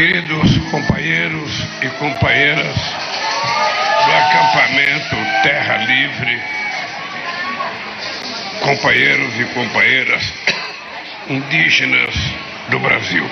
queridos 0.00 0.56
companheiros 0.70 1.66
e 1.82 1.88
companheiras 1.98 2.74
do 4.06 4.12
acampamento 4.12 5.16
Terra 5.42 5.76
Livre, 5.76 6.40
companheiros 8.62 9.38
e 9.38 9.44
companheiras 9.52 10.32
indígenas 11.28 12.14
do 12.70 12.78
Brasil. 12.78 13.22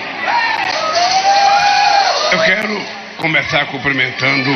Eu 2.33 2.39
quero 2.43 2.85
começar 3.17 3.65
cumprimentando 3.65 4.51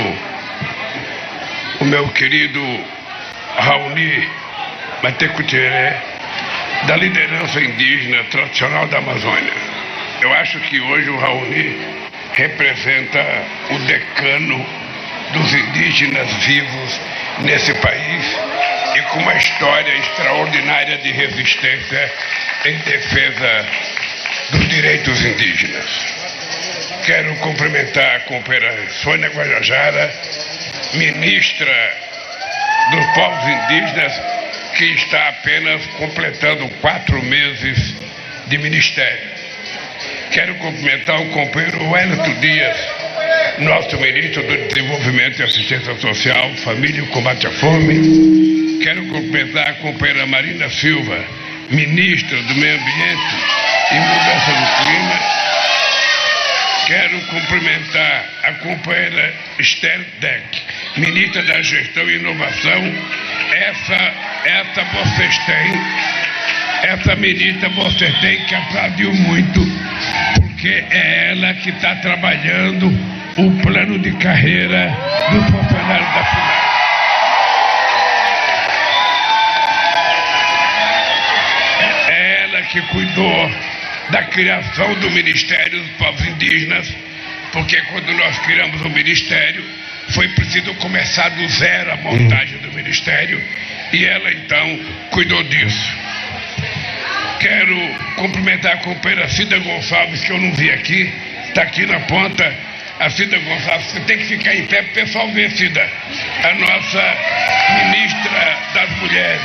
o 1.82 1.86
meu 1.86 2.08
querido 2.10 2.62
Raoni 3.58 4.30
Matecutiré, 5.02 6.00
da 6.86 6.96
liderança 6.96 7.60
indígena 7.60 8.24
tradicional 8.26 8.86
da 8.86 9.00
Amazônia. 9.00 9.54
Eu 10.22 10.32
acho 10.36 10.60
que 10.60 10.80
hoje 10.80 11.10
o 11.10 11.18
Raoni 11.18 12.03
representa 12.34 13.26
o 13.72 13.80
decano 13.80 14.66
dos 15.34 15.54
indígenas 15.54 16.32
vivos 16.46 17.02
nesse 17.40 17.74
país 17.76 18.38
e 18.96 19.02
com 19.04 19.20
uma 19.20 19.36
história 19.36 19.98
extraordinária 19.98 20.98
de 21.00 21.12
resistência 21.12 22.14
em 22.66 22.78
defesa 22.80 23.66
dos 24.52 24.68
direitos 24.68 25.26
indígenas. 25.26 25.86
Quero 27.06 27.36
cumprimentar 27.38 28.16
a 28.16 28.20
companheira 28.22 28.90
Sônia 28.90 29.30
Guajajara, 29.30 30.14
ministra 30.94 31.98
dos 32.92 33.06
povos 33.14 33.44
indígenas, 33.48 34.22
que 34.78 34.86
está 34.86 35.30
apenas 35.30 35.86
completando 35.98 36.70
quatro 36.82 37.22
meses 37.24 37.96
de 38.48 38.58
ministério. 38.58 39.33
Quero 40.34 40.56
cumprimentar 40.56 41.22
o 41.22 41.30
companheiro 41.30 41.90
Wellington 41.90 42.40
Dias, 42.40 42.78
nosso 43.60 43.96
ministro 43.98 44.42
do 44.42 44.58
Desenvolvimento 44.68 45.40
e 45.40 45.44
Assistência 45.44 45.96
Social, 46.00 46.56
Família 46.64 47.04
e 47.04 47.08
Combate 47.08 47.46
à 47.46 47.52
Fome. 47.52 48.80
Quero 48.82 49.06
cumprimentar 49.06 49.68
a 49.70 49.74
companheira 49.74 50.26
Marina 50.26 50.68
Silva, 50.70 51.24
ministra 51.70 52.42
do 52.42 52.56
Meio 52.56 52.80
Ambiente 52.80 53.36
e 53.92 53.96
Mudança 53.96 54.52
do 54.52 54.84
Clima 54.84 55.44
Quero 56.86 57.18
cumprimentar 57.28 58.26
a 58.44 58.52
companheira 58.56 59.34
Esther 59.58 60.02
Deck, 60.20 60.62
ministra 60.98 61.42
da 61.44 61.62
Gestão 61.62 62.10
e 62.10 62.16
Inovação. 62.16 62.94
Essa, 63.54 64.14
essa 64.44 64.84
vocês 64.84 65.38
têm, 65.46 65.82
essa 66.84 67.16
ministra 67.16 67.70
vocês 67.70 68.20
têm 68.20 68.38
que 68.46 68.56
aplaudir 68.56 69.08
muito, 69.14 69.62
porque 70.64 70.86
é 70.92 71.32
ela 71.32 71.54
que 71.56 71.72
está 71.72 71.94
trabalhando 71.96 72.88
o 73.36 73.62
plano 73.62 74.00
de 74.00 74.14
carreira 74.14 74.98
do 75.30 75.42
funcionário 75.52 76.06
da 76.06 76.24
FUNAI. 76.24 76.64
É 82.08 82.44
ela 82.44 82.62
que 82.62 82.82
cuidou 82.82 83.52
da 84.10 84.24
criação 84.24 84.94
do 85.02 85.12
Ministério 85.12 85.82
dos 85.82 85.90
Povos 85.98 86.26
Indígenas, 86.30 86.96
porque 87.52 87.82
quando 87.82 88.14
nós 88.14 88.40
criamos 88.40 88.82
o 88.84 88.90
Ministério, 88.90 89.66
foi 90.12 90.30
preciso 90.30 90.74
começar 90.76 91.28
do 91.28 91.46
zero 91.50 91.92
a 91.92 91.98
montagem 91.98 92.58
do 92.60 92.72
Ministério 92.72 93.44
e 93.92 94.06
ela 94.06 94.32
então 94.32 94.80
cuidou 95.12 95.44
disso. 95.44 96.03
Quero 97.44 97.76
cumprimentar 98.16 98.72
a 98.72 98.78
companheira 98.78 99.28
Cida 99.28 99.60
Gonçalves, 99.60 100.24
que 100.24 100.32
eu 100.32 100.40
não 100.40 100.54
vi 100.54 100.72
aqui, 100.72 101.12
está 101.50 101.64
aqui 101.64 101.86
na 101.86 102.00
ponta. 102.00 102.56
A 103.02 103.10
Cida 103.10 103.38
Gonçalves, 103.38 103.88
você 103.88 104.00
tem 104.00 104.18
que 104.18 104.24
ficar 104.24 104.56
em 104.56 104.66
pé 104.66 104.82
para 104.82 104.92
o 104.92 104.94
pessoal 104.94 105.28
ver, 105.28 105.52
Cida, 105.52 105.82
a 106.42 106.56
nossa 106.56 107.18
ministra 107.84 108.58
das 108.74 108.90
Mulheres. 108.98 109.42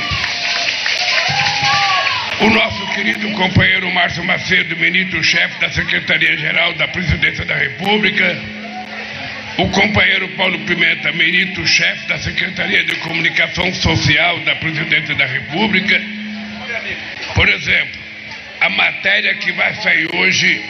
O 2.39 2.49
nosso 2.51 2.87
querido 2.93 3.29
companheiro 3.31 3.91
Márcio 3.91 4.23
Macedo, 4.23 4.77
ministro-chefe 4.77 5.59
da 5.59 5.69
Secretaria-Geral 5.69 6.75
da 6.75 6.87
Presidência 6.87 7.43
da 7.43 7.55
República. 7.55 8.41
O 9.57 9.67
companheiro 9.71 10.29
Paulo 10.37 10.57
Pimenta, 10.59 11.11
ministro-chefe 11.11 12.07
da 12.07 12.17
Secretaria 12.17 12.81
de 12.85 12.95
Comunicação 12.95 13.73
Social 13.73 14.39
da 14.45 14.55
Presidência 14.55 15.13
da 15.15 15.25
República. 15.25 16.18
Por 17.33 17.49
exemplo, 17.49 17.99
a 18.61 18.69
matéria 18.69 19.33
que 19.35 19.51
vai 19.53 19.73
sair 19.75 20.07
hoje 20.13 20.63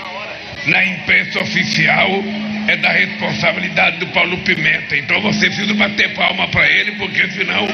na 0.66 0.86
imprensa 0.86 1.42
oficial 1.42 2.24
é 2.68 2.76
da 2.78 2.92
responsabilidade 2.92 3.98
do 3.98 4.08
Paulo 4.08 4.38
Pimenta. 4.40 4.96
Então 4.96 5.20
você 5.22 5.48
precisa 5.48 5.74
bater 5.74 6.14
palma 6.14 6.48
para 6.50 6.70
ele, 6.70 6.92
porque 6.94 7.28
senão 7.32 7.68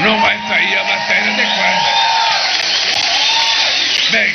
não 0.00 0.20
vai 0.20 0.36
sair 0.48 0.76
a 0.76 0.84
matéria 0.84 1.32
adequada. 1.32 2.10
Bem, 4.10 4.34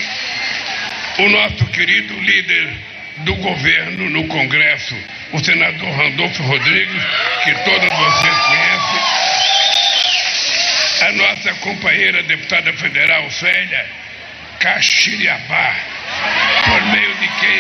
o 1.26 1.30
nosso 1.30 1.66
querido 1.68 2.14
líder 2.22 2.74
do 3.18 3.36
governo 3.36 4.10
no 4.10 4.28
Congresso, 4.28 4.96
o 5.34 5.40
senador 5.44 5.90
Randolfo 5.90 6.44
Rodrigues, 6.44 7.04
que 7.44 7.54
todos 7.64 7.90
vocês 7.90 8.38
conhecem, 8.38 8.75
nossa 11.46 11.54
companheira 11.60 12.24
deputada 12.24 12.74
federal 12.74 13.30
Célia 13.30 13.86
Caxiriabá, 14.60 15.76
por 16.66 16.82
meio 16.88 17.14
de 17.16 17.28
quem 17.28 17.60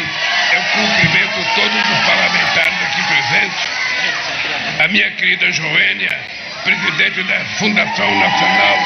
eu 0.53 0.63
cumprimento 0.73 1.55
todos 1.55 1.91
os 1.91 2.05
parlamentares 2.05 2.73
aqui 2.81 3.03
presentes, 3.03 4.83
a 4.83 4.87
minha 4.87 5.11
querida 5.11 5.51
Joênia, 5.51 6.19
presidente 6.63 7.23
da 7.23 7.39
Fundação 7.57 8.19
Nacional 8.19 8.77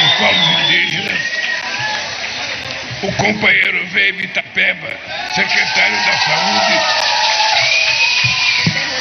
dos 0.00 0.12
Povos 0.14 0.48
Indígenas, 0.60 1.20
o 3.02 3.12
companheiro 3.12 3.86
Veio 3.88 4.20
Itapeba, 4.20 4.96
secretário 5.34 5.96
da 5.96 6.18
Saúde, 6.18 7.15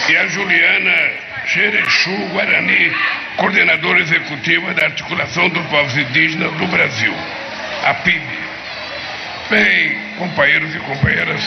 e 0.08 0.18
a 0.18 0.28
Juliana 0.28 1.12
Xerechu 1.48 2.16
Guarani, 2.32 2.92
coordenadora 3.38 4.00
executiva 4.00 4.74
da 4.74 4.86
Articulação 4.86 5.50
dos 5.50 5.66
Povos 5.66 5.98
Indígenas 5.98 6.52
do 6.54 6.68
Brasil, 6.68 7.14
a 7.84 7.94
PIB. 7.96 8.26
Bem, 9.50 9.98
companheiros 10.18 10.76
e 10.76 10.80
companheiras, 10.80 11.42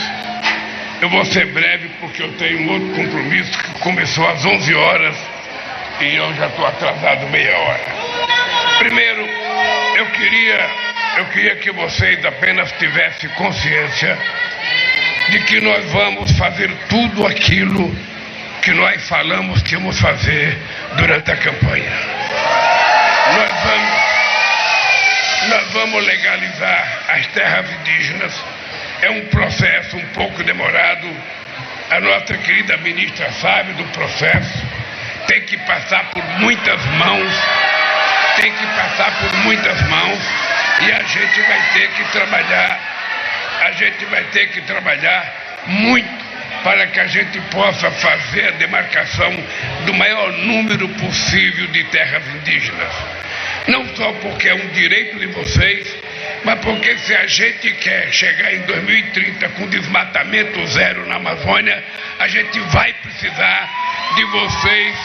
eu 1.01 1.09
vou 1.09 1.23
ser 1.25 1.45
breve 1.47 1.89
porque 2.01 2.21
eu 2.21 2.33
tenho 2.33 2.61
um 2.61 2.73
outro 2.73 2.89
compromisso 2.95 3.57
que 3.57 3.79
começou 3.79 4.27
às 4.27 4.43
11 4.43 4.73
horas 4.73 5.15
e 6.01 6.15
eu 6.15 6.33
já 6.35 6.47
estou 6.47 6.65
atrasado 6.65 7.29
meia 7.29 7.57
hora. 7.57 7.85
Primeiro, 8.79 9.25
eu 9.95 10.05
queria 10.07 10.69
eu 11.17 11.25
queria 11.25 11.55
que 11.55 11.71
vocês 11.71 12.23
apenas 12.25 12.71
tivessem 12.73 13.29
consciência 13.31 14.17
de 15.29 15.39
que 15.41 15.61
nós 15.61 15.85
vamos 15.91 16.31
fazer 16.37 16.69
tudo 16.87 17.25
aquilo 17.25 17.93
que 18.61 18.71
nós 18.73 19.07
falamos 19.07 19.61
que 19.61 19.73
íamos 19.73 19.99
fazer 19.99 20.57
durante 20.97 21.31
a 21.31 21.37
campanha. 21.37 21.91
Nós 23.35 23.51
vamos, 23.63 23.99
nós 25.49 25.71
vamos 25.73 26.05
legalizar 26.05 27.03
as 27.09 27.27
terras 27.27 27.71
indígenas. 27.71 28.43
É 29.01 29.09
um 29.11 29.25
processo 29.27 29.97
um 29.97 30.05
pouco 30.07 30.43
demorado. 30.43 31.07
A 31.91 31.99
nossa 31.99 32.37
querida 32.37 32.77
ministra 32.77 33.31
sabe 33.33 33.73
do 33.73 33.83
processo. 33.85 34.63
Tem 35.27 35.41
que 35.41 35.57
passar 35.59 36.09
por 36.11 36.23
muitas 36.39 36.83
mãos. 36.85 37.33
Tem 38.35 38.51
que 38.51 38.65
passar 38.67 39.11
por 39.19 39.33
muitas 39.39 39.81
mãos 39.89 40.19
e 40.81 40.91
a 40.91 41.03
gente 41.03 41.41
vai 41.41 41.61
ter 41.73 41.89
que 41.89 42.03
trabalhar, 42.05 42.79
a 43.65 43.71
gente 43.71 44.05
vai 44.05 44.23
ter 44.25 44.47
que 44.47 44.61
trabalhar 44.61 45.33
muito 45.67 46.18
para 46.63 46.87
que 46.87 46.99
a 46.99 47.07
gente 47.07 47.39
possa 47.51 47.89
fazer 47.91 48.47
a 48.47 48.51
demarcação 48.51 49.31
do 49.85 49.93
maior 49.93 50.31
número 50.33 50.87
possível 50.89 51.67
de 51.67 51.83
terras 51.85 52.23
indígenas. 52.35 52.93
Não 53.67 53.85
só 53.95 54.11
porque 54.13 54.49
é 54.49 54.55
um 54.55 54.67
direito 54.69 55.19
de 55.19 55.27
vocês, 55.27 55.95
mas 56.43 56.59
porque 56.59 56.97
se 56.97 57.15
a 57.15 57.27
gente 57.27 57.71
quer 57.73 58.11
chegar 58.11 58.53
em 58.53 58.61
2030 58.61 59.49
com 59.49 59.67
desmatamento 59.67 60.65
zero 60.67 61.05
na 61.07 61.15
Amazônia, 61.15 61.83
a 62.19 62.27
gente 62.27 62.59
vai 62.59 62.93
precisar 62.93 63.69
de 64.15 64.23
vocês 64.25 64.95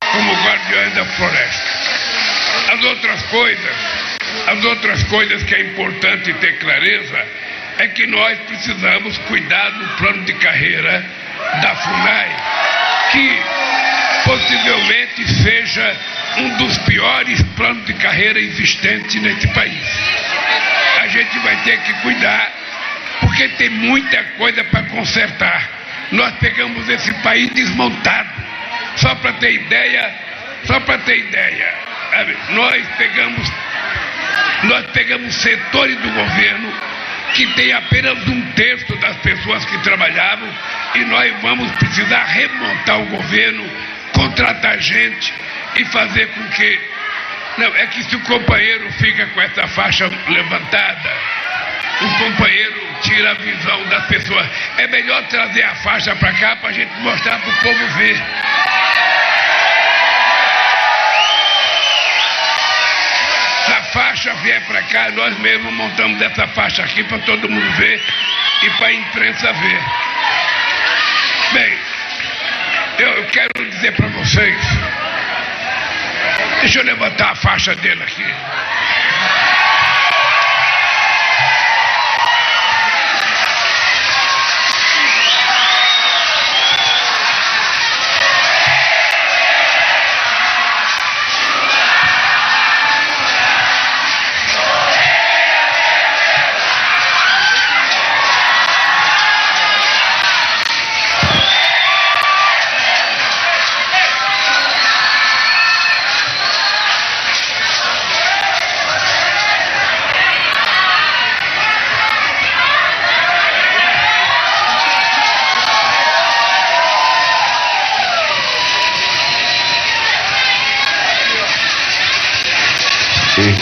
como 0.00 0.32
guardiões 0.32 0.94
da 0.94 1.04
floresta. 1.04 2.72
As 2.72 2.84
outras 2.84 3.22
coisas 3.24 4.08
as 4.46 4.64
outras 4.64 5.02
coisas 5.04 5.42
que 5.44 5.54
é 5.54 5.60
importante 5.60 6.32
ter 6.34 6.58
clareza 6.58 7.26
é 7.78 7.86
que 7.88 8.06
nós 8.06 8.38
precisamos 8.40 9.16
cuidar 9.18 9.70
do 9.70 9.88
plano 9.96 10.24
de 10.24 10.32
carreira 10.34 11.04
da 11.62 11.76
FUNAI, 11.76 12.36
que 13.12 13.42
possivelmente 14.24 15.28
seja 15.28 15.96
um 16.38 16.56
dos 16.56 16.76
piores 16.78 17.40
planos 17.56 17.86
de 17.86 17.94
carreira 17.94 18.40
existentes 18.40 19.22
nesse 19.22 19.46
país. 19.48 19.82
A 21.02 21.06
gente 21.06 21.38
vai 21.38 21.56
ter 21.62 21.78
que 21.78 21.92
cuidar, 21.94 22.52
porque 23.20 23.48
tem 23.50 23.70
muita 23.70 24.22
coisa 24.36 24.64
para 24.64 24.82
consertar. 24.84 25.78
nós 26.10 26.34
pegamos 26.36 26.88
esse 26.88 27.12
país 27.22 27.50
desmontado. 27.50 28.28
Só 28.96 29.14
para 29.16 29.34
ter 29.34 29.52
ideia, 29.52 30.12
só 30.64 30.80
para 30.80 30.98
ter 30.98 31.18
ideia, 31.18 31.74
nós 32.50 32.84
pegamos, 32.96 33.52
nós 34.64 34.86
pegamos 34.86 35.34
setores 35.34 35.96
do 35.98 36.10
governo 36.10 36.87
que 37.34 37.46
tem 37.54 37.72
apenas 37.72 38.16
um 38.26 38.52
terço 38.52 38.94
das 38.96 39.16
pessoas 39.18 39.64
que 39.64 39.78
trabalhavam 39.78 40.48
e 40.94 41.04
nós 41.04 41.32
vamos 41.42 41.70
precisar 41.72 42.24
remontar 42.24 43.00
o 43.00 43.06
governo, 43.06 43.64
contratar 44.12 44.78
gente 44.80 45.32
e 45.76 45.84
fazer 45.86 46.26
com 46.28 46.48
que. 46.48 46.80
Não, 47.58 47.74
é 47.74 47.86
que 47.86 48.02
se 48.04 48.14
o 48.14 48.20
companheiro 48.20 48.90
fica 48.92 49.26
com 49.26 49.40
essa 49.40 49.66
faixa 49.68 50.08
levantada, 50.28 51.12
o 52.00 52.18
companheiro 52.18 52.88
tira 53.02 53.32
a 53.32 53.34
visão 53.34 53.84
das 53.88 54.06
pessoas. 54.06 54.46
É 54.78 54.86
melhor 54.86 55.22
trazer 55.24 55.62
a 55.64 55.74
faixa 55.76 56.14
para 56.16 56.32
cá 56.34 56.56
para 56.56 56.70
a 56.70 56.72
gente 56.72 56.92
mostrar 57.00 57.38
para 57.40 57.50
o 57.50 57.56
povo 57.56 57.86
ver. 57.96 58.22
Faixa 63.98 64.32
vier 64.34 64.64
para 64.66 64.80
cá, 64.82 65.10
nós 65.10 65.36
mesmos 65.40 65.72
montamos 65.74 66.22
essa 66.22 66.46
faixa 66.46 66.84
aqui 66.84 67.02
para 67.02 67.18
todo 67.18 67.48
mundo 67.48 67.68
ver 67.72 68.00
e 68.62 68.70
para 68.70 68.86
a 68.86 68.92
imprensa 68.92 69.52
ver. 69.52 69.80
Bem, 71.52 71.78
eu, 73.00 73.08
eu 73.08 73.24
quero 73.26 73.68
dizer 73.68 73.92
para 73.96 74.06
vocês. 74.06 74.56
Deixa 76.60 76.78
eu 76.78 76.84
levantar 76.84 77.32
a 77.32 77.34
faixa 77.34 77.74
dele 77.74 78.00
aqui. 78.04 78.24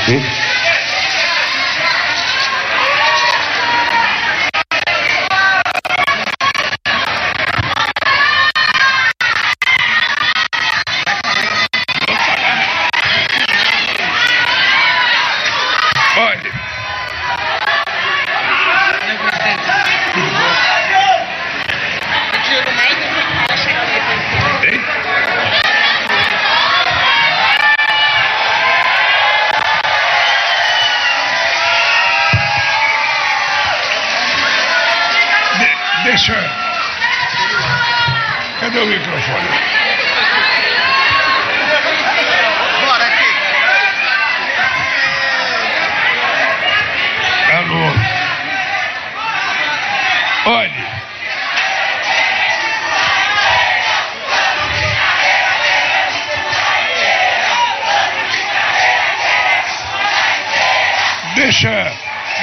Hmm? 0.07 0.36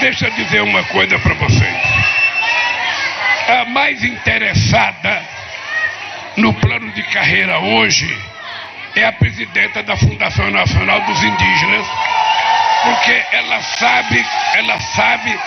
Deixa 0.04 0.28
eu 0.28 0.32
dizer 0.32 0.62
uma 0.62 0.84
coisa 0.84 1.18
para 1.18 1.34
vocês. 1.34 1.76
A 3.48 3.66
mais 3.66 4.04
interessada 4.04 5.22
no 6.38 6.54
plano 6.54 6.92
de 6.92 7.04
carreira 7.04 7.58
hoje 7.60 8.08
é 8.96 9.06
a 9.06 9.12
presidenta 9.14 9.82
da 9.82 9.98
Fundação 9.98 10.52
Nacional 10.52 11.02
dos 11.02 11.24
Indígenas, 11.24 11.88
porque 12.84 13.26
ela 13.32 13.62
sabe, 13.62 14.26
ela 14.56 14.80
sabe 14.80 15.40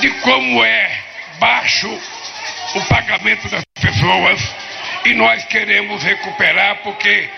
de 0.00 0.10
como 0.20 0.64
é 0.64 0.98
baixo 1.38 1.88
o 2.74 2.80
pagamento 2.86 3.48
das 3.48 3.62
pessoas 3.80 4.54
e 5.04 5.14
nós 5.14 5.44
queremos 5.44 6.02
recuperar 6.02 6.76
porque 6.82 7.28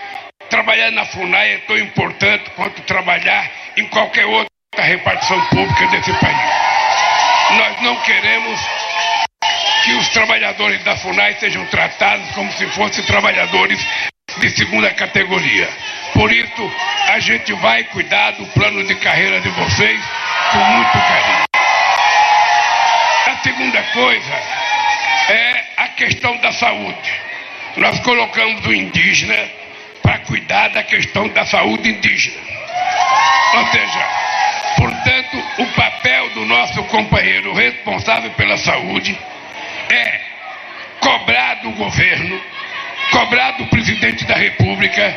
trabalhar 0.49 0.91
na 0.91 1.05
FUNAI 1.05 1.53
é 1.53 1.57
tão 1.59 1.77
importante 1.77 2.49
quanto 2.51 2.81
trabalhar 2.83 3.49
em 3.75 3.85
qualquer 3.89 4.25
outro 4.25 4.47
da 4.75 4.83
repartição 4.83 5.39
pública 5.47 5.87
desse 5.87 6.13
país. 6.13 6.37
Nós 7.57 7.81
não 7.81 7.95
queremos 8.01 8.59
que 9.83 9.93
os 9.93 10.09
trabalhadores 10.09 10.83
da 10.83 10.95
FUNAI 10.95 11.35
sejam 11.35 11.65
tratados 11.67 12.29
como 12.31 12.51
se 12.53 12.67
fossem 12.67 13.03
trabalhadores 13.05 13.85
de 14.37 14.49
segunda 14.49 14.93
categoria. 14.93 15.69
Por 16.17 16.31
isso, 16.31 16.71
a 17.09 17.19
gente 17.19 17.53
vai 17.53 17.83
cuidar 17.83 18.31
do 18.31 18.45
plano 18.47 18.83
de 18.87 18.95
carreira 18.95 19.39
de 19.39 19.49
vocês 19.49 20.01
com 20.51 20.57
muito 20.57 20.91
carinho. 20.91 21.45
A 23.27 23.37
segunda 23.43 23.83
coisa 23.83 24.33
é 25.29 25.63
a 25.77 25.87
questão 25.89 26.35
da 26.37 26.51
saúde. 26.51 27.13
Nós 27.75 27.99
colocamos 27.99 28.65
o 28.65 28.73
indígena 28.73 29.37
para 30.01 30.17
cuidar 30.19 30.69
da 30.69 30.81
questão 30.81 31.27
da 31.29 31.45
saúde 31.45 31.89
indígena. 31.89 32.41
Ou 33.53 33.67
seja, 33.67 34.27
Portanto, 34.77 35.43
o 35.57 35.65
papel 35.67 36.29
do 36.29 36.45
nosso 36.45 36.83
companheiro 36.83 37.51
responsável 37.53 38.29
pela 38.31 38.57
saúde 38.57 39.17
é 39.89 40.21
cobrar 40.99 41.55
do 41.55 41.71
governo, 41.71 42.39
cobrar 43.11 43.51
do 43.51 43.65
presidente 43.67 44.23
da 44.25 44.35
República, 44.35 45.15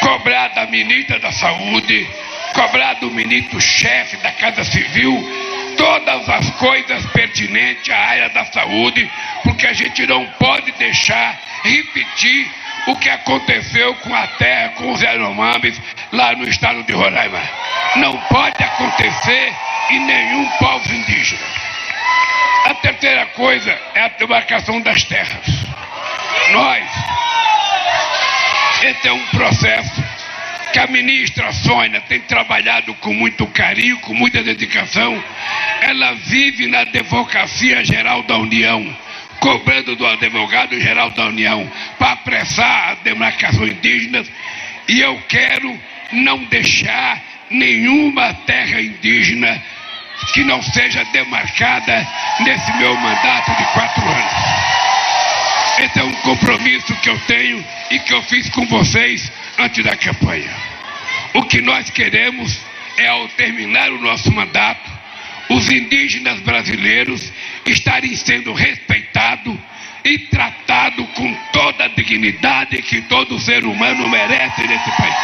cobrar 0.00 0.48
da 0.48 0.66
ministra 0.66 1.18
da 1.18 1.32
Saúde, 1.32 2.08
cobrar 2.54 2.94
do 2.94 3.10
ministro-chefe 3.10 4.16
da 4.18 4.32
Casa 4.32 4.64
Civil 4.64 5.46
todas 5.76 6.28
as 6.28 6.50
coisas 6.52 7.04
pertinentes 7.06 7.90
à 7.90 7.98
área 7.98 8.28
da 8.30 8.44
saúde, 8.46 9.10
porque 9.42 9.66
a 9.66 9.72
gente 9.72 10.06
não 10.06 10.26
pode 10.38 10.72
deixar 10.72 11.38
repetir 11.62 12.50
o 12.86 12.96
que 12.96 13.10
aconteceu 13.10 13.94
com 13.96 14.14
a 14.14 14.26
terra, 14.26 14.70
com 14.70 14.92
os 14.92 15.02
Yanomamis, 15.02 15.80
lá 16.12 16.34
no 16.34 16.48
estado 16.48 16.82
de 16.84 16.92
Roraima. 16.92 17.42
Não 17.96 18.16
pode 18.16 18.62
acontecer 18.62 19.52
em 19.90 20.00
nenhum 20.00 20.46
povo 20.58 20.94
indígena. 20.94 21.46
A 22.64 22.74
terceira 22.74 23.26
coisa 23.26 23.70
é 23.94 24.00
a 24.02 24.08
demarcação 24.08 24.80
das 24.80 25.04
terras. 25.04 25.46
Nós, 26.52 26.84
esse 28.86 29.08
é 29.08 29.12
um 29.12 29.26
processo 29.26 30.04
que 30.72 30.78
a 30.78 30.86
ministra 30.86 31.52
Sônia 31.52 32.00
tem 32.02 32.20
trabalhado 32.20 32.94
com 32.94 33.12
muito 33.12 33.46
carinho, 33.48 33.98
com 33.98 34.14
muita 34.14 34.42
dedicação. 34.42 35.22
Ela 35.80 36.12
vive 36.14 36.68
na 36.68 36.80
Advocacia 36.80 37.84
Geral 37.84 38.22
da 38.22 38.36
União 38.36 38.96
cobrando 39.40 39.96
do 39.96 40.06
advogado-geral 40.06 41.10
da 41.10 41.26
União 41.26 41.70
para 41.98 42.12
apressar 42.12 42.92
as 42.92 42.98
demarcações 43.00 43.72
indígenas 43.72 44.30
e 44.88 45.00
eu 45.00 45.20
quero 45.28 45.78
não 46.12 46.44
deixar 46.44 47.20
nenhuma 47.50 48.32
terra 48.46 48.80
indígena 48.80 49.62
que 50.32 50.44
não 50.44 50.62
seja 50.62 51.04
demarcada 51.12 52.06
nesse 52.40 52.72
meu 52.76 52.96
mandato 52.96 53.50
de 53.56 53.64
quatro 53.72 54.08
anos. 54.08 54.85
Esse 55.78 55.98
é 55.98 56.04
um 56.04 56.12
compromisso 56.22 56.94
que 56.96 57.10
eu 57.10 57.18
tenho 57.26 57.64
e 57.90 57.98
que 57.98 58.14
eu 58.14 58.22
fiz 58.22 58.48
com 58.50 58.66
vocês 58.66 59.30
antes 59.58 59.84
da 59.84 59.94
campanha. 59.96 60.50
O 61.34 61.42
que 61.42 61.60
nós 61.60 61.90
queremos 61.90 62.58
é, 62.96 63.08
ao 63.08 63.28
terminar 63.28 63.90
o 63.90 64.00
nosso 64.00 64.32
mandato, 64.32 64.90
os 65.50 65.70
indígenas 65.70 66.40
brasileiros 66.40 67.30
estarem 67.66 68.16
sendo 68.16 68.52
respeitados 68.54 69.54
e 70.02 70.18
tratado 70.18 71.04
com 71.08 71.34
toda 71.52 71.84
a 71.84 71.88
dignidade 71.88 72.80
que 72.80 73.02
todo 73.02 73.38
ser 73.38 73.64
humano 73.64 74.08
merece 74.08 74.66
nesse 74.66 74.90
país. 74.92 75.14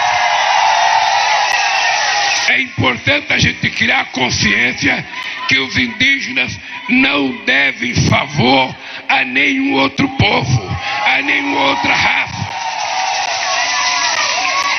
É 2.48 2.60
importante 2.60 3.32
a 3.32 3.38
gente 3.38 3.70
criar 3.70 4.06
consciência 4.06 5.06
que 5.48 5.58
os 5.58 5.76
indígenas 5.78 6.58
não 6.88 7.44
devem 7.44 7.94
favor 7.94 8.76
a 9.12 9.24
nenhum 9.26 9.74
outro 9.74 10.08
povo, 10.16 10.76
a 11.06 11.20
nenhuma 11.22 11.60
outra 11.70 11.94
raça. 11.94 12.48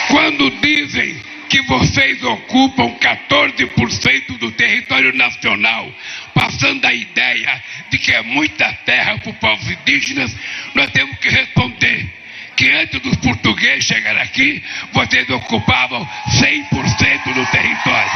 Quando 0.09 0.49
dizem 0.59 1.21
que 1.49 1.61
vocês 1.63 2.23
ocupam 2.23 2.95
14% 2.97 4.37
do 4.39 4.51
território 4.53 5.13
nacional, 5.15 5.87
passando 6.33 6.83
a 6.85 6.93
ideia 6.93 7.63
de 7.91 7.99
que 7.99 8.11
é 8.11 8.23
muita 8.23 8.73
terra 8.85 9.19
para 9.19 9.29
os 9.29 9.37
povos 9.37 9.69
indígenas, 9.69 10.35
nós 10.73 10.89
temos 10.89 11.15
que 11.19 11.29
responder 11.29 12.11
que 12.55 12.69
antes 12.71 12.99
dos 13.01 13.15
portugueses 13.17 13.85
chegarem 13.85 14.21
aqui, 14.21 14.63
vocês 14.93 15.29
ocupavam 15.29 16.07
100% 16.29 17.33
do 17.33 17.45
território. 17.51 18.11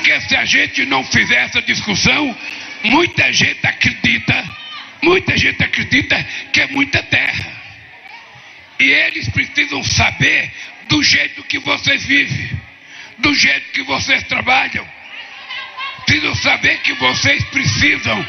Porque 0.00 0.18
se 0.22 0.34
a 0.34 0.46
gente 0.46 0.86
não 0.86 1.04
fizer 1.04 1.44
essa 1.44 1.60
discussão, 1.60 2.34
muita 2.84 3.30
gente 3.34 3.66
acredita, 3.66 4.44
muita 5.02 5.36
gente 5.36 5.62
acredita 5.62 6.26
que 6.50 6.62
é 6.62 6.66
muita 6.68 7.02
terra. 7.02 7.52
E 8.78 8.84
eles 8.84 9.28
precisam 9.28 9.84
saber 9.84 10.50
do 10.88 11.02
jeito 11.02 11.42
que 11.44 11.58
vocês 11.58 12.02
vivem, 12.06 12.50
do 13.18 13.34
jeito 13.34 13.72
que 13.72 13.82
vocês 13.82 14.22
trabalham. 14.22 14.88
Precisam 16.06 16.34
saber 16.36 16.78
que 16.78 16.94
vocês 16.94 17.44
precisam 17.44 18.26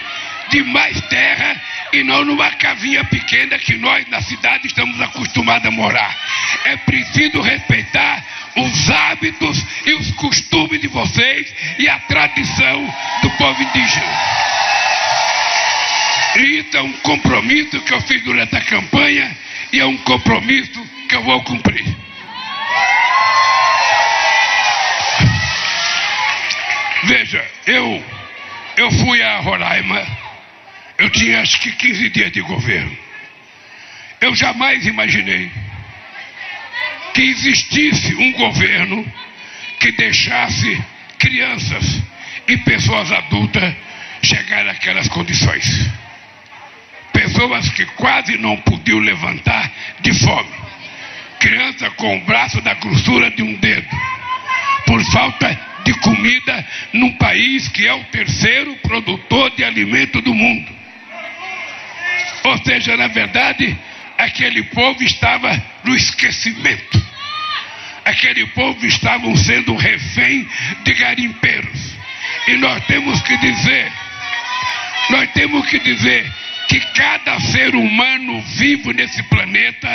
de 0.49 0.63
mais 0.63 0.99
terra 1.07 1.61
e 1.93 2.03
não 2.03 2.25
numa 2.25 2.51
casinha 2.51 3.05
pequena 3.05 3.57
que 3.57 3.77
nós 3.77 4.05
na 4.09 4.21
cidade 4.21 4.67
estamos 4.67 4.99
acostumados 4.99 5.65
a 5.65 5.71
morar. 5.71 6.17
É 6.65 6.75
preciso 6.75 7.39
respeitar 7.39 8.25
os 8.55 8.89
hábitos 8.89 9.65
e 9.85 9.93
os 9.93 10.11
costumes 10.11 10.81
de 10.81 10.87
vocês 10.87 11.53
e 11.79 11.87
a 11.87 11.99
tradição 11.99 12.95
do 13.21 13.29
povo 13.31 13.61
indígena. 13.63 14.13
Isso 16.35 16.77
é 16.77 16.81
um 16.81 16.93
compromisso 16.93 17.81
que 17.81 17.93
eu 17.93 18.01
fiz 18.01 18.23
durante 18.23 18.55
a 18.55 18.61
campanha 18.61 19.35
e 19.73 19.79
é 19.79 19.85
um 19.85 19.97
compromisso 19.97 20.81
que 21.07 21.15
eu 21.15 21.23
vou 21.23 21.41
cumprir. 21.43 21.85
Veja, 27.03 27.45
eu, 27.65 28.05
eu 28.77 28.91
fui 28.91 29.21
a 29.23 29.39
Roraima, 29.39 30.05
eu 30.97 31.09
tinha 31.09 31.41
acho 31.41 31.59
que 31.59 31.71
15 31.71 32.09
dias 32.09 32.31
de 32.31 32.41
governo. 32.41 32.97
Eu 34.21 34.35
jamais 34.35 34.85
imaginei 34.85 35.51
que 37.13 37.21
existisse 37.21 38.15
um 38.15 38.31
governo 38.33 39.05
que 39.79 39.91
deixasse 39.93 40.81
crianças 41.17 42.03
e 42.47 42.57
pessoas 42.57 43.11
adultas 43.11 43.73
chegar 44.23 44.67
àquelas 44.67 45.07
condições. 45.09 45.89
Pessoas 47.13 47.69
que 47.71 47.85
quase 47.85 48.37
não 48.37 48.57
podiam 48.57 48.99
levantar 48.99 49.71
de 49.99 50.13
fome. 50.13 50.49
Criança 51.39 51.89
com 51.91 52.17
o 52.17 52.21
braço 52.25 52.61
da 52.61 52.73
grossura 52.75 53.31
de 53.31 53.43
um 53.43 53.53
dedo. 53.55 53.87
Por 54.85 55.03
falta 55.11 55.59
de 55.83 55.93
comida 55.95 56.65
num 56.93 57.11
país 57.13 57.67
que 57.69 57.87
é 57.87 57.93
o 57.93 58.03
terceiro 58.05 58.75
produtor 58.77 59.51
de 59.51 59.63
alimento 59.63 60.21
do 60.21 60.33
mundo. 60.33 60.71
Ou 62.43 62.57
seja, 62.59 62.97
na 62.97 63.07
verdade, 63.07 63.77
aquele 64.17 64.63
povo 64.63 65.03
estava 65.03 65.61
no 65.83 65.95
esquecimento. 65.95 67.00
Aquele 68.11 68.45
povo 68.47 68.85
estava 68.85 69.33
sendo 69.37 69.73
refém 69.73 70.45
de 70.83 70.93
garimpeiros. 70.93 71.97
E 72.45 72.57
nós 72.57 72.85
temos 72.85 73.21
que 73.21 73.37
dizer, 73.37 73.89
nós 75.09 75.31
temos 75.31 75.65
que 75.69 75.79
dizer 75.79 76.29
que 76.67 76.79
cada 76.93 77.39
ser 77.39 77.73
humano 77.73 78.41
vivo 78.41 78.91
nesse 78.91 79.23
planeta 79.23 79.87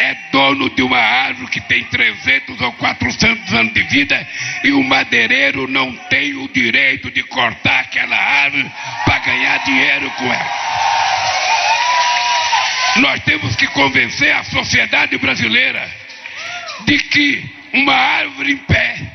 é 0.00 0.16
dono 0.32 0.68
de 0.70 0.82
uma 0.82 0.98
árvore 0.98 1.48
que 1.48 1.60
tem 1.60 1.84
300 1.84 2.60
ou 2.60 2.72
400 2.72 3.54
anos 3.54 3.72
de 3.72 3.82
vida 3.84 4.26
e 4.64 4.72
o 4.72 4.82
madeireiro 4.82 5.68
não 5.68 5.94
tem 6.10 6.34
o 6.34 6.48
direito 6.48 7.08
de 7.12 7.22
cortar 7.22 7.80
aquela 7.80 8.16
árvore 8.16 8.68
para 9.04 9.18
ganhar 9.20 9.58
dinheiro 9.64 10.10
com 10.10 10.24
ela. 10.24 10.52
Nós 12.96 13.22
temos 13.22 13.54
que 13.54 13.68
convencer 13.68 14.34
a 14.34 14.42
sociedade 14.42 15.16
brasileira 15.18 16.03
de 16.86 16.98
que 16.98 17.44
uma 17.72 17.94
árvore 17.94 18.52
em 18.52 18.56
pé 18.58 19.14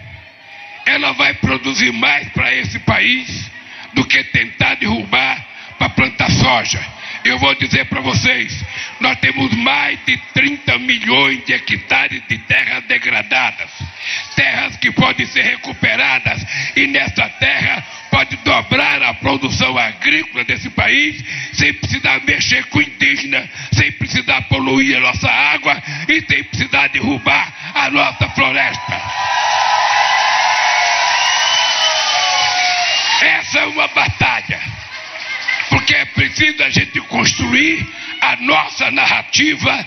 ela 0.85 1.11
vai 1.13 1.33
produzir 1.35 1.91
mais 1.93 2.27
para 2.29 2.53
esse 2.55 2.79
país 2.79 3.51
do 3.93 4.05
que 4.05 4.23
tentar 4.25 4.75
derrubar 4.75 5.45
para 5.77 5.89
plantar 5.89 6.29
soja. 6.31 6.83
Eu 7.23 7.37
vou 7.37 7.53
dizer 7.55 7.85
para 7.85 8.01
vocês, 8.01 8.63
nós 8.99 9.19
temos 9.19 9.53
mais 9.55 9.99
de 10.05 10.17
30 10.33 10.77
milhões 10.79 11.45
de 11.45 11.53
hectares 11.53 12.21
de 12.27 12.37
terras 12.39 12.83
degradadas, 12.85 13.69
terras 14.35 14.77
que 14.77 14.91
podem 14.91 15.25
ser 15.25 15.41
recuperadas 15.41 16.45
e 16.75 16.87
nessa 16.87 17.27
terra 17.29 17.85
pode 18.09 18.37
dobrar 18.37 19.03
a 19.03 19.13
produção 19.15 19.77
agrícola 19.77 20.43
desse 20.43 20.69
país 20.69 21.23
sem 21.53 21.73
precisar 21.73 22.21
mexer 22.25 22.65
com 22.67 22.81
indígena, 22.81 23.49
sem 23.73 23.91
precisar 23.93 24.41
poluir 24.43 24.97
a 24.97 25.01
nossa 25.01 25.29
água 25.29 25.81
e 26.07 26.21
sem 26.21 26.43
precisar 26.45 26.87
derrubar 26.87 27.48
nossa 27.89 28.29
floresta. 28.29 29.01
Essa 33.21 33.59
é 33.59 33.65
uma 33.65 33.87
batalha 33.87 34.79
porque 35.69 35.95
é 35.95 36.05
preciso 36.05 36.63
a 36.63 36.69
gente 36.69 36.99
construir 37.01 37.87
a 38.21 38.35
nossa 38.37 38.91
narrativa 38.91 39.85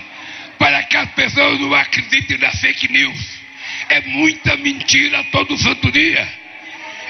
para 0.57 0.83
que 0.83 0.97
as 0.97 1.09
pessoas 1.11 1.59
não 1.59 1.73
acreditem 1.73 2.37
nas 2.37 2.59
fake 2.59 2.91
news. 2.91 3.41
É 3.89 4.01
muita 4.01 4.55
mentira 4.57 5.23
todo 5.25 5.57
santo 5.57 5.91
dia. 5.91 6.27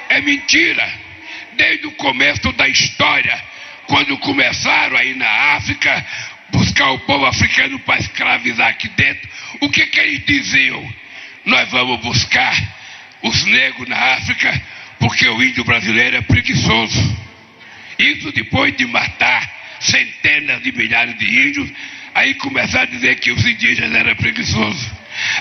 É 0.09 0.21
mentira. 0.21 0.87
Desde 1.53 1.85
o 1.85 1.91
começo 1.91 2.51
da 2.53 2.67
história, 2.67 3.41
quando 3.85 4.17
começaram 4.17 4.97
aí 4.97 5.13
na 5.13 5.29
África, 5.55 6.05
buscar 6.51 6.91
o 6.91 6.99
povo 6.99 7.25
africano 7.25 7.79
para 7.79 7.99
escravizar 7.99 8.69
aqui 8.69 8.89
dentro, 8.89 9.29
o 9.63 9.69
que, 9.69 9.85
que 9.87 9.99
eles 9.99 10.25
diziam? 10.25 10.93
Nós 11.45 11.69
vamos 11.71 12.01
buscar 12.01 12.53
os 13.21 13.45
negros 13.45 13.87
na 13.87 13.97
África 14.15 14.61
porque 14.99 15.27
o 15.27 15.43
índio 15.43 15.63
brasileiro 15.63 16.17
é 16.17 16.21
preguiçoso. 16.21 17.17
Isso 17.97 18.31
depois 18.31 18.75
de 18.75 18.85
matar 18.85 19.51
centenas 19.79 20.61
de 20.63 20.71
milhares 20.71 21.17
de 21.17 21.25
índios, 21.25 21.69
aí 22.15 22.33
começar 22.35 22.81
a 22.81 22.85
dizer 22.85 23.15
que 23.19 23.31
os 23.31 23.45
indígenas 23.45 23.93
eram 23.93 24.15
preguiçosos. 24.15 24.91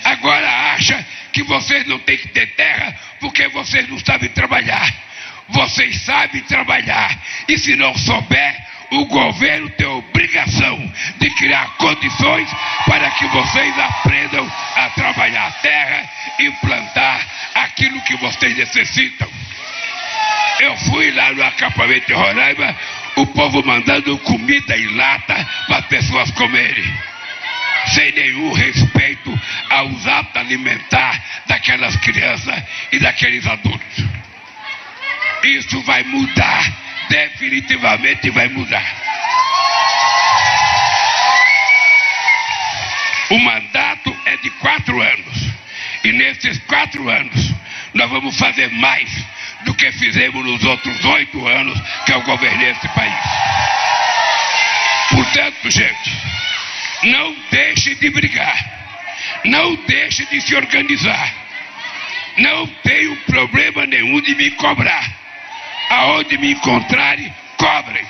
Agora 0.05 0.75
acha 0.75 1.07
que 1.33 1.43
vocês 1.43 1.87
não 1.87 1.99
têm 2.01 2.19
que 2.19 2.29
ter 2.29 2.47
terra 2.55 2.95
porque 3.21 3.49
vocês 3.49 3.89
não 3.89 3.99
sabem 3.99 4.29
trabalhar. 4.31 4.93
Vocês 5.49 6.03
sabem 6.03 6.43
trabalhar. 6.43 7.19
E 7.49 7.59
se 7.59 7.77
não 7.77 7.97
souber, 7.97 8.67
o 8.93 9.07
governo 9.07 9.71
tem 9.71 9.87
a 9.87 9.91
obrigação 9.91 10.93
de 11.19 11.31
criar 11.31 11.67
condições 11.77 12.49
para 12.87 13.11
que 13.13 13.27
vocês 13.27 13.79
aprendam 13.79 14.53
a 14.77 14.91
trabalhar 14.91 15.47
a 15.47 15.53
terra 15.53 16.11
e 16.39 16.51
plantar 16.51 17.27
aquilo 17.55 18.01
que 18.03 18.17
vocês 18.17 18.57
necessitam. 18.57 19.29
Eu 20.61 20.77
fui 20.77 21.11
lá 21.13 21.33
no 21.33 21.43
acampamento 21.43 22.07
de 22.07 22.13
Roraima, 22.13 22.77
o 23.17 23.27
povo 23.29 23.65
mandando 23.65 24.17
comida 24.19 24.77
em 24.77 24.95
lata 24.95 25.49
para 25.67 25.79
as 25.79 25.87
pessoas 25.87 26.31
comerem. 26.33 26.85
Sem 27.87 28.13
nenhum 28.13 28.53
respeito 28.53 29.41
aos 29.71 30.07
hábitos 30.07 30.41
alimentares 30.41 31.21
daquelas 31.47 31.97
crianças 31.97 32.63
e 32.93 32.99
daqueles 32.99 33.47
adultos. 33.47 34.05
Isso 35.43 35.83
vai 35.83 36.05
mudar, 36.05 36.73
definitivamente 37.09 38.31
vai 38.31 38.49
mudar. 38.49 38.85
O 43.31 43.39
mandato 43.39 44.15
é 44.27 44.37
de 44.37 44.51
quatro 44.51 45.01
anos. 45.01 45.53
E 46.05 46.13
nesses 46.13 46.59
quatro 46.67 47.09
anos, 47.09 47.55
nós 47.95 48.11
vamos 48.11 48.37
fazer 48.37 48.71
mais 48.73 49.11
do 49.65 49.75
que 49.75 49.91
fizemos 49.93 50.45
nos 50.45 50.65
outros 50.65 51.05
oito 51.05 51.47
anos 51.47 51.81
que 52.05 52.13
eu 52.13 52.21
governei 52.23 52.71
esse 52.71 52.89
país. 52.89 53.15
Portanto, 55.11 55.71
gente, 55.71 56.11
não 57.05 57.37
deixe 57.51 57.95
de 57.95 58.11
brigar. 58.11 58.83
Não 59.45 59.77
deixe 59.87 60.27
de 60.27 60.41
se 60.41 60.55
organizar. 60.55 61.33
Não 62.39 62.67
tenho 62.67 63.17
problema 63.25 63.87
nenhum 63.87 64.21
de 64.21 64.35
me 64.35 64.51
cobrar. 64.53 65.22
Aonde 65.93 66.39
me 66.39 66.53
encontrarem, 66.53 67.33
cobrem. 67.57 68.05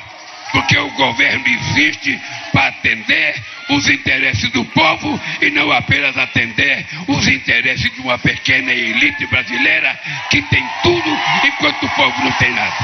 Porque 0.53 0.77
o 0.77 0.91
governo 0.91 1.45
existe 1.47 2.21
para 2.53 2.69
atender 2.69 3.35
os 3.71 3.89
interesses 3.89 4.51
do 4.51 4.65
povo 4.67 5.19
e 5.41 5.51
não 5.51 5.73
apenas 5.73 6.17
atender 6.19 6.87
os 7.09 7.27
interesses 7.27 7.91
de 7.91 8.01
uma 8.01 8.19
pequena 8.19 8.71
elite 8.71 9.27
brasileira 9.27 9.99
que 10.31 10.43
tem 10.43 10.63
tudo 10.83 11.19
enquanto 11.45 11.83
o 11.85 11.89
povo 11.91 12.23
não 12.23 12.33
tem 12.33 12.53
nada. 12.53 12.77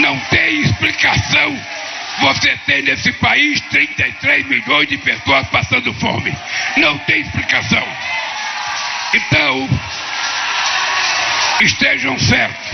Não 0.00 0.18
tem 0.28 0.60
explicação 0.60 1.58
você 2.20 2.56
tem 2.64 2.82
nesse 2.82 3.12
país 3.12 3.60
33 3.70 4.46
milhões 4.46 4.88
de 4.88 4.96
pessoas 4.98 5.46
passando 5.48 5.92
fome. 5.94 6.34
Não 6.76 6.96
tem 6.98 7.20
explicação. 7.20 7.86
Então, 9.14 9.68
estejam 11.60 12.18
certos 12.18 12.70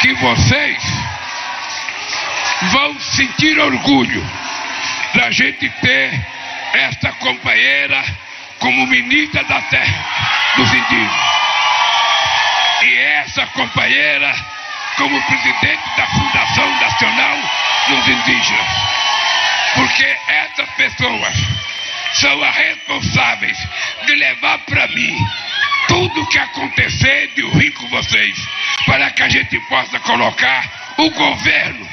que 0.00 0.14
vocês 0.14 0.82
vão 2.72 2.98
sentir 3.00 3.58
orgulho 3.58 4.26
da 5.14 5.30
gente 5.30 5.68
ter 5.68 6.26
esta 6.74 7.12
companheira 7.12 8.02
como 8.58 8.86
ministra 8.86 9.42
da 9.44 9.60
terra 9.62 10.04
dos 10.56 10.68
indígenas. 10.72 11.40
E 12.82 12.98
essa 12.98 13.46
companheira 13.46 14.34
como 14.96 15.22
presidente 15.22 15.82
da 15.96 16.06
Fundação 16.06 16.80
Nacional 16.80 17.38
dos 17.88 18.08
Indígenas. 18.08 18.66
Porque 19.74 20.16
essas 20.28 20.68
pessoas 20.70 21.34
são 22.14 22.42
as 22.42 22.56
responsáveis 22.56 23.58
de 24.06 24.14
levar 24.14 24.58
para 24.60 24.88
mim 24.88 25.16
tudo 25.90 26.26
que 26.28 26.38
acontecer 26.38 27.32
de 27.34 27.42
ruim 27.42 27.70
com 27.72 27.88
vocês, 27.88 28.38
para 28.86 29.10
que 29.10 29.22
a 29.24 29.28
gente 29.28 29.58
possa 29.68 29.98
colocar 29.98 30.94
o 30.98 31.10
governo, 31.10 31.88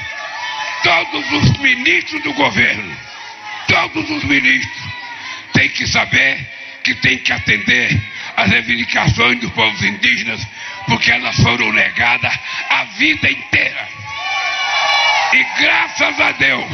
todos 0.84 1.32
os 1.32 1.58
ministros 1.58 2.22
do 2.22 2.32
governo, 2.32 2.96
todos 3.66 4.08
os 4.08 4.22
ministros 4.22 4.82
têm 5.52 5.68
que 5.70 5.84
saber 5.88 6.38
que 6.84 6.94
tem 6.94 7.18
que 7.18 7.32
atender 7.32 8.00
às 8.36 8.48
reivindicações 8.48 9.40
dos 9.40 9.50
povos 9.50 9.82
indígenas, 9.82 10.46
porque 10.86 11.10
elas 11.10 11.36
foram 11.42 11.72
negadas 11.72 12.38
a 12.70 12.84
vida 12.84 13.28
inteira. 13.28 13.88
E 15.32 15.44
graças 15.60 16.20
a 16.20 16.30
Deus, 16.32 16.70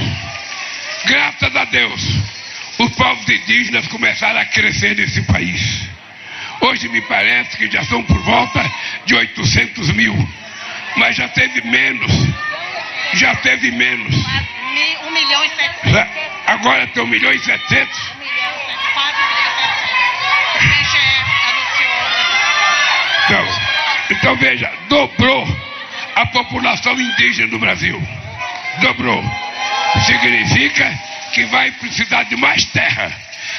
graças 1.06 1.56
a 1.56 1.64
Deus, 1.64 2.02
os 2.78 2.94
povos 2.96 3.26
indígenas 3.30 3.88
começaram 3.88 4.40
a 4.40 4.44
crescer 4.44 4.94
nesse 4.94 5.22
país. 5.22 5.93
Hoje 6.60 6.88
me 6.88 7.00
parece 7.02 7.56
que 7.56 7.70
já 7.70 7.84
são 7.84 8.02
por 8.04 8.18
volta 8.22 8.64
de 9.06 9.14
800 9.14 9.92
mil, 9.92 10.16
mas 10.96 11.16
já 11.16 11.28
teve 11.28 11.60
menos. 11.62 12.12
Já 13.14 13.34
teve 13.36 13.70
menos. 13.70 14.14
Um 15.06 15.10
milhão 15.10 15.44
e 15.44 15.48
setecentos. 15.50 16.22
Agora 16.46 16.86
tem 16.88 17.02
um 17.02 17.06
milhão 17.06 17.32
e 17.32 17.38
setecentos. 17.38 18.12
Um 18.14 18.18
milhão 18.18 18.50
e. 18.60 18.74
Então, 23.24 23.46
então 24.10 24.36
veja, 24.36 24.70
dobrou 24.88 25.46
a 26.14 26.26
população 26.26 26.92
indígena 27.00 27.48
do 27.48 27.58
Brasil. 27.58 28.00
Dobrou. 28.80 29.24
Significa 30.06 30.98
que 31.32 31.44
vai 31.46 31.70
precisar 31.72 32.24
de 32.24 32.36
mais 32.36 32.64
terra. 32.66 33.12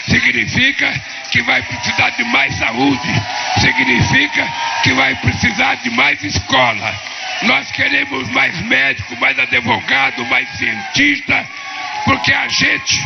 Significa 0.08 1.02
que 1.36 1.42
vai 1.42 1.62
precisar 1.64 2.12
de 2.12 2.24
mais 2.24 2.56
saúde. 2.56 3.10
Significa 3.60 4.48
que 4.84 4.94
vai 4.94 5.14
precisar 5.16 5.76
de 5.76 5.90
mais 5.90 6.24
escola. 6.24 6.96
Nós 7.42 7.70
queremos 7.74 8.30
mais 8.30 8.58
médico, 8.62 9.18
mais 9.20 9.38
advogado, 9.38 10.26
mais 10.28 10.48
cientista, 10.52 11.46
porque 12.06 12.32
a 12.32 12.48
gente, 12.48 13.06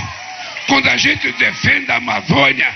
quando 0.68 0.88
a 0.89 0.98
gente 0.98 1.32
defende 1.32 1.92
a 1.92 1.96
Amazônia, 1.96 2.72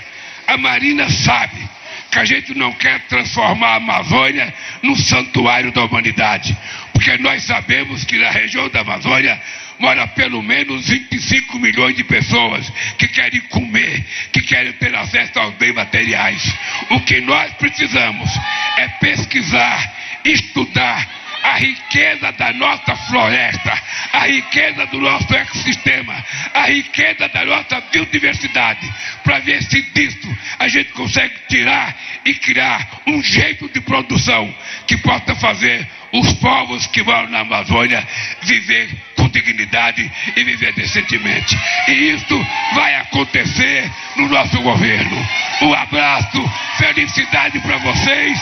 a 0.48 0.56
Marina 0.56 1.08
sabe 1.08 1.70
que 2.10 2.18
a 2.18 2.24
gente 2.24 2.52
não 2.58 2.72
quer 2.72 2.98
transformar 3.02 3.74
a 3.74 3.76
Amazônia 3.76 4.52
num 4.82 4.96
santuário 4.96 5.70
da 5.70 5.84
humanidade, 5.84 6.56
porque 6.92 7.16
nós 7.18 7.44
sabemos 7.44 8.02
que 8.04 8.18
na 8.18 8.30
região 8.30 8.68
da 8.70 8.80
Amazônia 8.80 9.40
mora 9.78 10.06
pelo 10.08 10.42
menos 10.42 10.88
25 10.88 11.58
milhões 11.58 11.96
de 11.96 12.04
pessoas 12.04 12.70
que 12.98 13.08
querem 13.08 13.40
comer, 13.42 14.04
que 14.32 14.42
querem 14.42 14.72
ter 14.74 14.94
acesso 14.94 15.38
aos 15.38 15.54
bens 15.54 15.74
materiais. 15.74 16.54
O 16.90 17.00
que 17.00 17.20
nós 17.20 17.52
precisamos 17.54 18.30
é 18.78 18.88
pesquisar, 19.00 19.92
estudar 20.24 21.24
a 21.44 21.58
riqueza 21.58 22.32
da 22.32 22.52
nossa 22.54 22.96
floresta, 22.96 23.82
a 24.14 24.26
riqueza 24.26 24.86
do 24.86 24.98
nosso 24.98 25.32
ecossistema, 25.34 26.24
a 26.54 26.66
riqueza 26.68 27.28
da 27.28 27.44
nossa 27.44 27.82
biodiversidade, 27.92 28.90
para 29.22 29.40
ver 29.40 29.62
se 29.62 29.82
disso 29.82 30.36
a 30.58 30.68
gente 30.68 30.90
consegue 30.92 31.34
tirar 31.48 31.94
e 32.24 32.34
criar 32.34 32.88
um 33.06 33.22
jeito 33.22 33.68
de 33.68 33.80
produção 33.82 34.54
que 34.86 34.96
possa 34.96 35.34
fazer 35.36 35.86
os 36.14 36.32
povos 36.34 36.86
que 36.86 37.02
moram 37.02 37.28
na 37.28 37.40
Amazônia 37.40 38.06
viver 38.42 38.88
com 39.16 39.28
dignidade 39.28 40.10
e 40.36 40.44
viver 40.44 40.72
decentemente. 40.72 41.58
E 41.88 41.92
isso 42.14 42.46
vai 42.74 42.94
acontecer 42.96 43.90
no 44.16 44.28
nosso 44.28 44.60
governo. 44.62 45.28
Um 45.62 45.74
abraço, 45.74 46.50
felicidade 46.78 47.58
para 47.60 47.78
vocês 47.78 48.40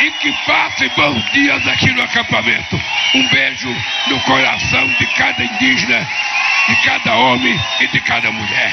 e 0.00 0.10
que 0.10 0.32
passem 0.44 0.90
bons 0.96 1.32
dias 1.32 1.66
aqui 1.68 1.90
no 1.92 2.02
acampamento. 2.02 2.80
Um 3.14 3.28
beijo 3.28 3.74
no 4.08 4.20
coração 4.20 4.86
de 4.98 5.06
cada 5.14 5.44
indígena, 5.44 6.08
de 6.68 6.76
cada 6.82 7.14
homem 7.14 7.58
e 7.80 7.86
de 7.86 8.00
cada 8.00 8.32
mulher. 8.32 8.72